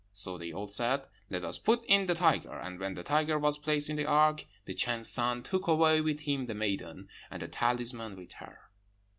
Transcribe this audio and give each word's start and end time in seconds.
So 0.13 0.39
they 0.39 0.51
all 0.51 0.67
said, 0.67 1.05
'Let 1.29 1.43
us 1.43 1.59
put 1.59 1.85
in 1.85 2.07
the 2.07 2.15
tiger.' 2.15 2.59
And 2.59 2.79
when 2.79 2.95
the 2.95 3.03
tiger 3.03 3.37
was 3.37 3.59
placed 3.59 3.87
in 3.87 3.97
the 3.97 4.07
ark, 4.07 4.45
the 4.65 4.73
Chan's 4.73 5.11
son 5.11 5.43
took 5.43 5.67
away 5.67 6.01
with 6.01 6.21
him 6.21 6.47
the 6.47 6.55
maiden, 6.55 7.07
and 7.29 7.39
the 7.39 7.47
talisman 7.47 8.15
with 8.15 8.31
her. 8.41 8.57